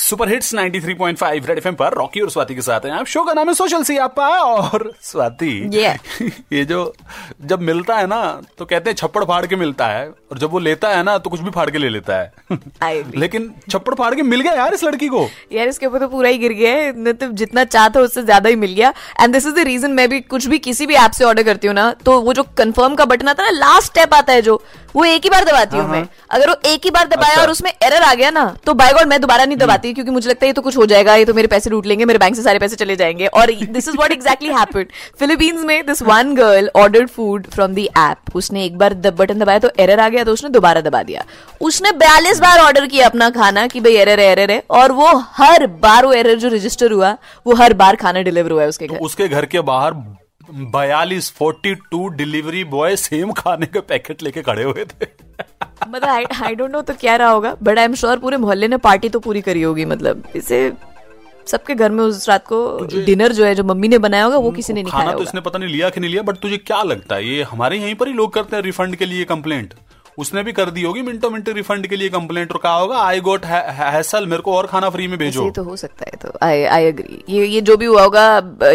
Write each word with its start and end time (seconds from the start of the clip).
Super 0.00 0.28
hits 0.28 0.54
93.5 0.54 1.46
Red 1.46 1.58
FM 1.58 1.74
पर 1.74 1.94
Rocky 1.94 2.20
और 2.20 2.30
स्वाति 2.30 2.54
के 2.54 2.60
साथ 2.62 2.84
हैं। 2.84 2.92
आप 2.92 3.06
शो 3.06 3.22
का 3.24 3.32
नाम 3.32 3.48
है 3.48 3.54
सोशल 3.54 3.82
सी 3.84 3.96
आप 3.98 4.18
और 4.18 4.92
स्वाति। 5.02 5.50
Yeah. 5.70 5.98
ये 6.52 6.64
जो 6.64 6.92
जब 7.46 7.60
मिलता 7.60 7.96
है 7.96 8.06
ना 8.06 8.20
तो 8.58 8.64
कहते 8.64 8.90
हैं 8.90 8.96
छप्पड़ 8.96 9.24
फाड़ 9.24 9.44
के 9.46 9.56
मिलता 9.56 9.86
है 9.86 10.08
और 10.08 10.38
जब 10.38 10.50
वो 10.50 10.58
लेता 10.58 10.88
है 10.88 11.02
ना 11.02 11.16
तो 11.18 11.30
कुछ 11.30 11.40
भी 11.40 11.50
फाड़ 11.50 11.68
के 11.70 11.78
ले 11.78 11.88
लेता 11.88 12.16
है। 12.16 13.02
लेकिन 13.16 13.52
छप्पड़ 13.70 13.94
फाड़ 13.94 14.14
के 14.14 14.22
मिल 14.22 14.40
गया 14.40 14.52
यार 14.52 14.74
इस 14.74 14.84
लड़की 14.84 15.08
को। 15.08 15.28
यार 15.52 15.68
इसके 15.68 15.86
ऊपर 15.86 15.98
तो 15.98 16.08
पूरा 16.08 16.28
ही 16.28 16.38
गिर 16.38 16.52
गया 16.52 16.72
है। 16.74 16.92
मतलब 17.00 17.34
जितना 17.34 17.64
चाह 17.66 17.88
था 17.88 18.00
उससे 18.00 18.22
ज़्यादा 18.22 18.48
ही 18.48 18.56
मिल 18.56 18.72
गया। 18.74 18.92
And 19.20 19.32
this 19.32 19.46
is 19.46 19.54
the 19.54 19.66
reason 19.66 19.90
मैं 19.90 20.08
भी 20.10 20.20
कुछ 20.32 20.46
भी 20.46 20.58
किसी 20.60 20.86
भी 20.86 20.94
ऐप 20.96 21.10
से 21.10 21.24
ऑर्डर 21.24 21.42
करती 21.42 21.66
हूँ 21.66 21.74
ना 21.74 21.92
तो 22.04 22.20
वो 22.20 22.32
जो 22.32 22.42
कंफर्म 22.58 22.94
का 22.94 23.04
बटन 23.04 23.28
आता 23.28 23.42
है 23.42 23.52
ना 23.52 23.58
लास्ट 23.58 23.86
स्टेप 23.86 24.14
आता 24.14 24.32
है 24.32 24.42
जो। 24.42 24.60
वो 24.94 25.04
एक 25.04 25.24
ही 25.24 25.30
बार 25.30 25.44
दबाती 25.44 25.76
हूँ 25.76 25.88
मैं। 25.88 26.02
अगर 26.30 26.48
वो 26.48 26.54
एक 26.66 26.84
ही 26.84 26.90
बार 26.90 27.06
दबाया 27.08 27.30
अच्छा। 27.30 27.42
और 27.42 27.50
उसमें 27.50 27.70
एरर 27.72 28.02
आ 28.02 28.12
गया 28.14 28.30
ना 28.30 28.44
तो 28.66 28.74
बाय 28.74 28.92
गॉड 28.92 29.08
मैं 29.08 29.20
दोबारा 29.20 29.44
नहीं 29.44 29.56
दबाती 29.58 29.92
क्योंकि 29.94 30.10
मुझे 30.10 30.28
लगता 30.28 30.44
है 30.44 30.48
ये 30.48 30.52
तो 30.52 30.62
कुछ 30.62 30.76
हो 30.76 30.86
जाएगा 30.86 31.14
ये 31.14 31.24
तो 31.24 31.34
मेरे 31.34 31.48
पैसे 31.48 31.70
लूट 31.70 31.86
लेंगे 31.86 32.04
मेरे 32.04 32.18
बैंक 32.18 32.36
से 32.36 32.42
सारे 32.42 32.58
पैसे 32.58 32.76
चले 32.76 32.96
जाएँगे। 32.96 33.26
और 33.26 33.52
this 33.52 33.88
is 33.88 33.96
what 33.96 34.12
exactly 34.12 34.48
happened 34.50 34.86
Philippines 35.20 35.64
में 35.64 35.86
this 35.86 36.02
one 36.02 36.34
girl 36.34 36.70
order 36.76 37.06
food 37.08 37.46
from 37.50 37.74
the 37.74 37.88
app 37.98 38.36
उसने 38.36 38.64
एक 38.64 38.78
बार 38.78 38.94
बटन 38.94 39.38
दबाया 39.38 39.58
तो 39.58 39.70
एरर 39.78 40.00
आ 40.00 40.08
गया 40.08 40.24
तो 40.24 40.32
उसने 40.32 40.50
दोबारा 40.50 40.80
दबा 40.80 41.02
दिया। 41.02 41.24
उसने 41.60 41.92
बयालीस 41.94 42.40
बार 42.40 42.58
ऑर्डर 42.60 42.86
किया 42.86 43.06
अपना 43.06 43.30
खाना 43.30 43.66
कि 43.66 43.80
भाई 43.80 43.96
एरर 43.96 44.20
है 44.20 44.26
एरर 44.26 44.50
है। 44.50 44.62
और 44.70 44.92
वो 44.92 45.16
हर 45.34 45.66
बार 45.82 46.06
वो 46.06 46.12
एरर 46.12 46.38
जो 46.38 46.48
रजिस्टर 46.48 46.92
हुआ 46.92 47.16
वो 47.46 47.54
हर 47.54 47.74
बार 47.74 47.96
खाना 47.96 48.22
डिलीवर 48.22 48.50
हुआ 48.50 48.62
है 48.62 48.68
उसके 48.68 48.86
घर। 48.86 48.98
उसके 48.98 49.28
घर 49.28 49.46
के 49.46 49.60
बाहर 49.62 49.92
बयालीस 50.54 51.30
forty 51.32 51.74
two 51.74 52.08
delivery 52.08 52.64
boy 52.64 52.96
same 52.96 53.32
खाने 53.32 53.66
के 53.66 53.80
पैकेट 53.80 54.22
लेके 54.22 54.42
खड़े 54.42 54.64
हुए 54.64 54.84
थे। 54.84 55.06
मतलब 55.88 56.28
आई 56.42 56.54
डोंट 56.54 56.70
नो 56.70 56.80
तो 56.82 56.94
क्या 56.94 57.16
रहा 57.16 57.30
होगा 57.30 57.56
बट 57.62 57.78
आई 57.78 57.84
एम 57.84 57.94
श्योर 57.94 58.18
पूरे 58.18 58.36
मोहल्ले 58.36 58.68
ने 58.68 58.76
पार्टी 58.76 59.08
तो 59.08 59.20
पूरी 59.20 59.40
करी 59.40 59.62
होगी 59.62 59.84
मतलब 59.84 60.22
इसे 60.36 60.72
सबके 61.46 61.74
घर 61.74 61.90
में 61.90 62.02
उस 62.04 62.28
रात 62.28 62.46
को 62.46 62.58
डिनर 63.04 63.32
जो 63.32 63.44
है 63.44 63.54
जो 63.54 63.64
मम्मी 63.64 63.88
ने 63.88 63.98
बनाया 63.98 64.24
होगा 64.24 64.36
वो 64.36 64.50
किसी 64.50 64.72
ने 64.72 64.82
नहीं 64.82 64.92
खाना 64.92 65.12
तो 65.12 65.22
इसने 65.22 65.40
पता 65.40 65.58
नहीं 65.58 65.68
लिया 65.68 65.90
कि 65.90 66.00
नहीं 66.00 66.10
लिया 66.10 66.22
बट 66.22 66.36
तुझे 66.36 66.56
क्या 66.56 66.82
लगता 66.82 67.14
है? 67.14 67.26
ये 67.26 67.42
हमारे 67.42 67.78
यहीं 67.78 67.94
पर 67.94 68.08
ही 68.08 68.14
लोग 68.14 68.32
करते 68.32 68.56
हैं 68.56 68.62
रिफंड 68.62 68.96
के 68.96 69.06
लिए 69.06 69.24
कंप्लेंट 69.24 69.74
उसने 70.20 70.42
भी 70.42 70.52
कर 70.52 70.70
दी 70.70 70.82
होगी 70.82 71.02
मिनटो 71.02 71.30
मिनट 71.30 71.48
रिफंड 71.56 71.86
के 71.86 71.96
लिए 71.96 72.08
कंप्लेंट 72.10 72.52
और 72.52 72.58
कहा 72.62 72.74
होगा 72.74 72.98
आई 73.02 73.20
गोट 73.20 73.44
हैसल 73.44 74.26
मेरे 74.26 74.42
को 74.42 74.54
और 74.56 74.66
खाना 74.66 74.90
फ्री 74.90 75.06
में 75.08 75.18
भेजो. 75.18 75.44
ये 75.44 75.50
तो 75.50 75.62
हो 75.64 75.76
सकता 75.76 76.04
है 76.06 76.16
तो। 76.22 76.32
आई 76.42 76.62
आई 76.76 76.84
एग्री 76.84 77.22
ये 77.28 77.46
ये 77.46 77.60
जो 77.60 77.76
भी 77.76 77.86
हुआ 77.86 78.02
होगा 78.02 78.24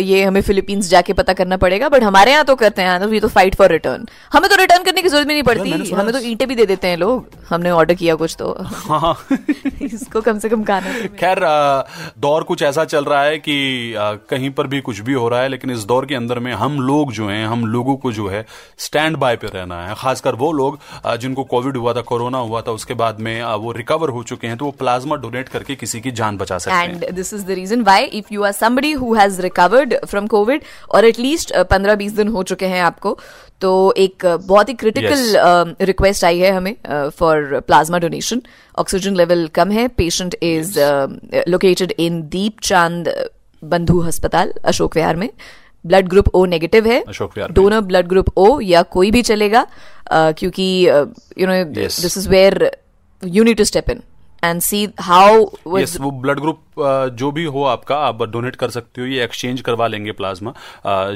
ये 0.01 0.23
हमें 0.23 0.41
फिलीपींस 0.41 0.89
जाके 0.89 1.13
पता 1.13 1.33
करना 1.33 1.57
पड़ेगा 1.57 1.89
बट 1.89 2.03
हमारे 2.03 2.31
यहाँ 2.31 2.45
तो 2.45 2.55
करते 2.55 2.81
हैं 2.81 2.99
तो 3.01 3.11
ये 3.13 3.19
तो 3.19 3.27
फाइट 3.29 3.55
फॉर 3.55 3.71
रिटर्न 3.71 4.05
हमें 4.33 4.49
तो 4.49 4.55
रिटर्न 4.55 4.83
करने 4.83 5.01
की 5.01 5.09
ज़रूरत 5.09 5.27
भी 5.27 5.33
नहीं 5.33 5.43
पड़ती। 5.43 5.91
हमें 5.91 6.11
तो 6.13 6.19
ईटे 6.25 6.45
भी 6.45 6.55
दे 6.55 6.65
देते 6.65 6.87
हैं 6.87 6.97
लोग। 6.97 7.27
हमने 7.49 7.71
ऑर्डर 7.71 7.93
किया 7.93 8.15
कुछ 8.15 8.35
तो। 8.39 8.55
हाँ। 8.61 9.13
इसको 9.81 10.21
कम 10.21 10.39
से 10.39 10.49
कम 10.49 10.63
खाना 10.63 10.93
तो 10.99 11.13
खैर 11.19 11.39
दौर 12.19 12.43
कुछ 12.43 12.61
ऐसा 12.61 12.85
चल 12.85 13.05
रहा 13.05 13.23
है 13.23 13.37
कि 13.37 13.57
कहीं 14.29 14.49
पर 14.51 14.67
भी 14.67 14.81
कुछ 14.81 14.99
भी 14.99 15.13
हो 15.13 15.29
रहा 15.29 15.41
है 15.41 15.49
लेकिन 15.49 15.71
इस 15.71 15.83
दौर 15.85 16.05
के 16.05 16.15
अंदर 16.15 16.39
में 16.39 16.51
हम 16.53 16.79
लोग 16.81 17.11
जो 17.11 17.27
हैं 17.29 17.45
हम 17.47 17.65
लोगों 17.65 17.95
को 17.95 18.11
जो 18.11 18.27
है 18.27 18.45
स्टैंड 18.77 19.17
बाय 19.17 19.35
पे 19.35 19.47
रहना 19.47 19.81
है। 19.87 19.95
खासकर 19.97 20.35
वो 20.35 20.51
लोग 20.51 20.79
जिनको 21.17 21.43
कोविड 21.43 21.77
हुआ 21.77 21.93
था 21.93 22.01
कोरोना 22.01 22.37
हुआ 22.37 22.61
था 22.61 22.71
उसके 22.71 22.93
बाद 22.93 23.19
में 23.19 23.43
वो 23.43 23.71
रिकवर 23.71 24.09
हो 24.09 24.23
चुके 24.23 24.47
हैं 24.47 24.57
तो 24.57 24.65
वो 24.65 24.71
प्लाज्मा 24.71 25.15
डोनेट 25.15 25.49
करके 25.49 25.75
किसी 25.75 26.01
की 26.01 26.11
जान 26.11 26.37
बचा 26.37 26.57
सकते 26.57 26.75
हैं। 26.75 26.91
And 26.91 27.09
this 27.11 27.33
is 27.33 27.45
the 27.45 27.51
reason 27.51 27.81
why 27.81 28.03
if 28.03 28.33
you 28.33 28.43
are 28.43 28.53
somebody 28.53 28.95
who 29.01 29.13
has 29.13 29.41
recovered 29.41 29.95
from 30.05 30.27
covid 30.27 30.63
और 30.89 31.05
एटलीस्ट 31.05 31.53
पंद्रह 31.69 31.95
बीस 31.95 32.11
दिन 32.11 32.27
हो 32.27 32.43
चुके 32.43 32.65
हैं 32.65 32.81
आपको 32.81 33.17
तो 33.61 33.93
एक 33.97 34.25
uh, 34.25 34.41
बहुत 34.45 34.69
ही 34.69 34.73
क्रिटिकल 34.73 35.75
रिक्वेस्ट 35.81 36.23
आई 36.25 36.39
है 36.39 36.51
हमें 36.51 36.75
for 37.09 37.59
plasma 37.67 37.97
donation 37.97 38.41
oxygen 38.77 39.15
level 39.15 39.47
कम 39.47 39.64
है। 39.71 39.87
Patient 39.87 40.35
is 40.43 40.79
located 41.49 41.93
in 41.99 42.21
Deep 42.29 42.59
Chand 42.63 43.13
Bandhu 43.63 43.99
अस्पताल 44.07 44.53
अशोक 44.65 44.95
विहार 44.95 45.15
में। 45.15 45.29
ब्लड 45.85 46.07
ग्रुप 46.07 46.27
ओ 46.35 46.45
नेगेटिव 46.45 46.87
है। 46.87 47.03
डोनर 47.51 47.79
ब्लड 47.81 48.07
ग्रुप 48.07 48.29
ओ 48.37 48.59
या 48.61 48.81
कोई 48.81 49.11
भी 49.11 49.21
चलेगा 49.21 49.65
uh, 49.65 50.33
क्योंकि 50.37 50.65
you 51.39 51.47
know 51.47 51.63
this 51.73 52.17
is 52.17 52.29
where 52.29 52.71
you 53.23 53.43
need 53.43 53.57
to 53.57 53.63
step 53.63 53.89
in 53.89 54.01
and 54.43 54.61
see 54.61 54.87
how 54.99 55.43
वो 55.67 56.11
ब्लड 56.11 56.39
ग्रुप 56.39 56.59
जो 56.77 57.31
भी 57.31 57.43
हो 57.45 57.63
आपका 57.65 57.97
आप 57.97 58.23
डोनेट 58.25 58.55
कर 58.55 58.69
सकते 58.69 59.01
हो। 59.01 59.07
ये 59.07 59.23
एक्सचेंज 59.23 59.61
करवा 59.61 59.87
लेंगे 59.87 60.11
प्लाज्मा 60.13 60.53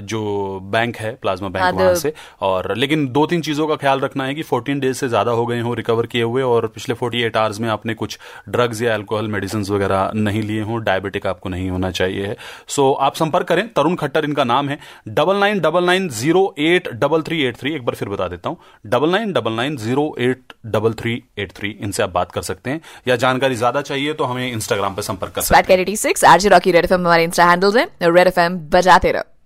जो 0.04 0.60
बैंक 0.72 0.98
है 0.98 1.14
प्लाज्मा 1.22 1.50
बैंक 1.50 1.76
वहाँ 1.76 1.94
से। 1.96 2.14
और 2.42 2.74
लेकिन 2.78 3.08
दो 3.10 3.26
तीन 3.26 3.42
चीज़ों 3.42 3.68
का 3.68 3.76
ख्याल 3.78 4.00
रखना 4.00 4.26
है 4.26 4.34
कि 4.36 4.44
14 4.46 4.80
डेज़ 4.80 4.98
से 4.98 5.08
ज़्यादा 5.10 5.32
हो 5.32 5.46
गए 5.46 5.60
हो 5.60 5.74
रिकवर 5.74 6.06
किए 6.08 6.24
हुए 6.24 6.42
और 6.44 6.68
पिछले 6.70 6.96
48 6.96 7.38
आवर्स 7.38 7.60
में 7.60 7.70
आपने 7.70 7.94
कुछ 7.96 8.18
ड्रग्स 8.50 8.82
या 8.82 8.94
एल्कोहल 8.96 9.28
मेडिसिन 9.30 9.64
वगैरह 9.70 10.12
नहीं 10.16 10.42
लिए 10.44 10.62
हो। 10.62 10.78
डायबिटिक 10.80 11.28
आपको 11.28 11.50
नहीं 11.50 11.70
होना 11.70 11.92
चाहिए 11.92 12.26
है। 12.26 12.36
सो 12.70 12.92
आप 12.94 13.16
संपर्क 13.16 13.48
करें। 13.48 13.68
तरुण 13.74 13.96
खट्टर 13.96 14.26
इनका 14.26 14.44
नाम 14.46 14.70
है। 14.70 14.78
Double 15.10 15.38
nine 15.38 15.60
double 15.60 15.84
nine 15.84 16.08
zero 16.12 16.44
eight 16.60 16.88
double 16.96 17.22
three 17.22 17.42
eight 17.44 17.58
three 17.58 17.74
एक 17.76 17.86
बार 17.86 17.96
फिर 17.96 18.10
बता 18.10 18.28
देता 18.28 18.50
हूँ। 18.50 18.58
Double 18.86 19.10
nine 19.10 19.34
double 19.34 19.54
nine 19.54 19.78
zero 19.78 20.16
eight 20.20 20.54
double 20.68 20.94
three 20.94 21.22
eight 21.40 21.52
three 21.52 21.70
इनसे 21.72 22.04
आप 22.04 22.10
बात 22.12 22.32
कर 22.32 22.42
सकते 22.44 22.70
हैं। 22.70 22.82
या 23.08 23.16
जानकारी 23.18 23.56
ज़्यादा 23.56 23.82
चाहिए 23.84 24.14
तो 24.14 24.24
हमें 24.24 24.52
इंस्टाग्राम 24.52 24.96
पर 24.96 25.02
संपर्क 25.04 25.34
कर 25.34 25.42
हैं 25.50 25.56
स्पैट 25.56 25.68
कैरिटी 25.68 25.96
सिक्स 25.98 26.24
आरजे 26.26 26.50
रॉकी 26.50 26.72
रेड 26.72 26.86
एफ़ 26.86 26.94
हमारे 26.94 27.24
इंस्टा 27.24 27.46
हैंडल्स 27.50 27.76
हैं 27.76 27.88
रेड 28.02 28.28
एफ़ 28.28 28.40
बजाते 28.50 29.12
रहो। 29.12 29.39